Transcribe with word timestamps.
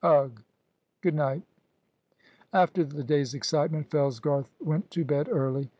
Ugh! 0.03 0.41
good 1.01 1.13
night." 1.13 1.43
After 2.51 2.83
the 2.83 3.03
day's 3.03 3.35
excitement 3.35 3.91
Fellsgarth 3.91 4.47
went 4.59 4.89
to 4.89 5.05
bed 5.05 5.29
early. 5.29 5.69